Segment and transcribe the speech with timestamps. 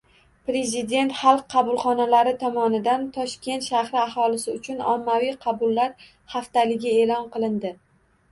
[0.49, 5.93] Prezident Xalq qabulxonalari tomonidan Toshkent shahri aholisi uchun ommaviy qabullar
[6.37, 7.75] haftaligi e’lon qilindi